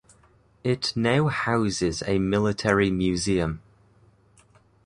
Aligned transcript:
It 0.63 0.93
now 0.95 1.27
houses 1.27 2.01
a 2.07 2.17
military 2.17 2.89
museum. 2.89 3.61